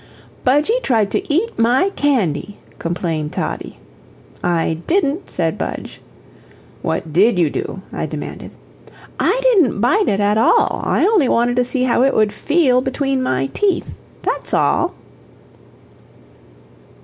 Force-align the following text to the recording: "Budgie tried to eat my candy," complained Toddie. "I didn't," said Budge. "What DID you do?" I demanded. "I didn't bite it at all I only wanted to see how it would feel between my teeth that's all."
"Budgie 0.43 0.81
tried 0.81 1.11
to 1.11 1.31
eat 1.31 1.59
my 1.59 1.91
candy," 1.91 2.57
complained 2.79 3.31
Toddie. 3.33 3.77
"I 4.43 4.79
didn't," 4.87 5.29
said 5.29 5.59
Budge. 5.59 6.01
"What 6.81 7.13
DID 7.13 7.37
you 7.37 7.51
do?" 7.51 7.83
I 7.93 8.07
demanded. 8.07 8.49
"I 9.19 9.39
didn't 9.43 9.79
bite 9.79 10.09
it 10.09 10.19
at 10.19 10.39
all 10.39 10.81
I 10.83 11.05
only 11.05 11.29
wanted 11.29 11.55
to 11.57 11.63
see 11.63 11.83
how 11.83 12.01
it 12.01 12.15
would 12.15 12.33
feel 12.33 12.81
between 12.81 13.21
my 13.21 13.51
teeth 13.53 13.95
that's 14.23 14.55
all." 14.55 14.95